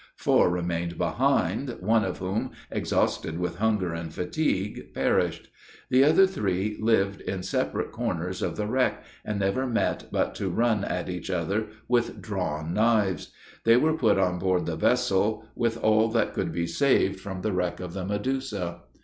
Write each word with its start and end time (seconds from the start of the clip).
Four 0.15 0.49
remained 0.49 0.97
behind, 0.97 1.77
one 1.79 2.03
of 2.03 2.17
whom, 2.17 2.53
exhausted 2.71 3.37
with 3.37 3.57
hunger 3.57 3.93
and 3.93 4.11
fatigue, 4.11 4.95
perished. 4.95 5.49
The 5.91 6.03
other 6.03 6.25
three 6.25 6.75
lived 6.79 7.21
in 7.21 7.43
separate 7.43 7.91
corners 7.91 8.41
of 8.41 8.55
the 8.55 8.65
wreck, 8.65 9.03
and 9.23 9.39
never 9.39 9.67
met 9.67 10.05
but 10.11 10.33
to 10.37 10.49
run 10.49 10.83
at 10.83 11.07
each 11.07 11.29
other 11.29 11.67
with 11.87 12.19
drawn 12.19 12.73
knives. 12.73 13.31
They 13.63 13.77
were 13.77 13.93
put 13.95 14.17
on 14.17 14.39
board 14.39 14.65
the 14.65 14.75
vessel, 14.75 15.45
with 15.53 15.77
all 15.83 16.07
that 16.07 16.33
could 16.33 16.51
be 16.51 16.65
saved 16.65 17.19
from 17.19 17.41
the 17.43 17.53
wreck 17.53 17.79
of 17.79 17.93
the 17.93 18.03
Medusa. 18.03 18.79